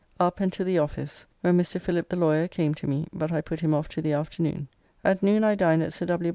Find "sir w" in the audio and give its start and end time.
5.93-6.29